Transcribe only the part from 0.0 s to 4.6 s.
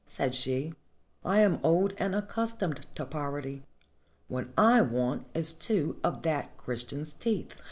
said she. "I am old and accustomed to poverty. What